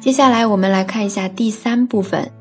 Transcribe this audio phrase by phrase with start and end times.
[0.00, 2.32] 接下来我们来看一下第三部分。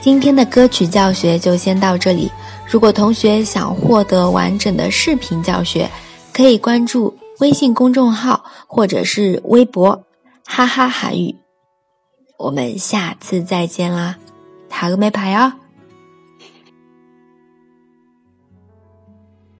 [0.00, 2.30] 今天的歌曲教学就先到这里。
[2.66, 5.88] 如果同学想获得完整的视频教学，
[6.32, 10.04] 可以关注微信公众号或者是微博
[10.44, 11.34] “哈哈韩语”。
[12.38, 14.16] 我们下次再见啦，
[14.68, 15.63] 塔个没牌哦。